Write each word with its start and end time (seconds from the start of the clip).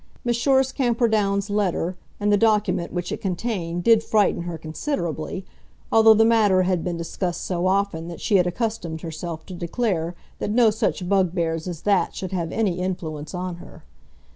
Messrs. 0.25 0.71
Camperdowns' 0.71 1.51
letter 1.51 1.95
and 2.19 2.33
the 2.33 2.35
document 2.35 2.91
which 2.91 3.11
it 3.11 3.21
contained 3.21 3.83
did 3.83 4.01
frighten 4.01 4.41
her 4.45 4.57
considerably, 4.57 5.45
although 5.91 6.15
the 6.15 6.25
matter 6.25 6.63
had 6.63 6.83
been 6.83 6.97
discussed 6.97 7.43
so 7.45 7.67
often 7.67 8.07
that 8.07 8.19
she 8.19 8.37
had 8.37 8.47
accustomed 8.47 9.01
herself 9.01 9.45
to 9.45 9.53
declare 9.53 10.15
that 10.39 10.49
no 10.49 10.71
such 10.71 11.07
bugbears 11.07 11.67
as 11.67 11.81
that 11.83 12.15
should 12.15 12.31
have 12.31 12.51
any 12.51 12.79
influence 12.79 13.35
on 13.35 13.57
her. 13.57 13.83